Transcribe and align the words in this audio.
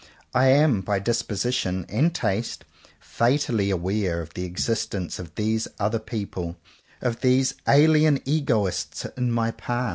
I 0.33 0.47
am, 0.47 0.81
by 0.81 0.97
disposition 0.97 1.85
and 1.87 2.11
taste, 2.11 2.65
fatally 2.99 3.69
aware 3.69 4.19
of 4.19 4.33
the 4.33 4.45
existence 4.45 5.19
of 5.19 5.35
these 5.35 5.67
other 5.77 5.99
people, 5.99 6.57
of 7.01 7.19
these 7.21 7.53
alien 7.67 8.19
egoists 8.25 9.05
in 9.15 9.31
my 9.31 9.51
path. 9.51 9.89